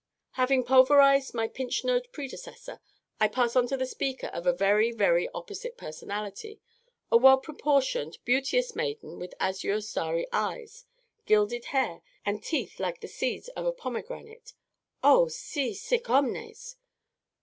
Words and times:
"Having 0.31 0.63
pulverised 0.63 1.35
my 1.35 1.47
pinched 1.47 1.85
nose 1.85 2.07
predecessor, 2.11 2.79
I 3.19 3.27
pass 3.27 3.55
on 3.55 3.67
to 3.67 3.75
a 3.79 3.85
speaker 3.85 4.29
of 4.33 4.47
a 4.47 4.51
very 4.51 4.91
very 4.91 5.29
opposite 5.29 5.77
personality 5.77 6.59
the 7.11 7.17
well 7.17 7.37
proportioned, 7.37 8.17
beauteous 8.25 8.75
maiden 8.75 9.19
with 9.19 9.35
azure 9.39 9.79
starry 9.79 10.25
eyes, 10.33 10.85
gilded 11.27 11.65
hair, 11.65 12.01
and 12.25 12.41
teeth 12.43 12.79
like 12.79 13.01
the 13.01 13.07
seeds 13.07 13.49
of 13.49 13.67
a 13.67 13.71
pomegranate 13.71 14.53
(oh, 15.03 15.25
_si 15.29 15.75
sic 15.75 16.09
omnes! 16.09 16.77